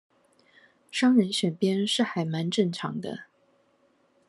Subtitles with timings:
[0.89, 3.25] 商人選邊是還蠻正常的